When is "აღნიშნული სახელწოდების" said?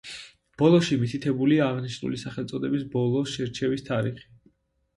1.67-2.89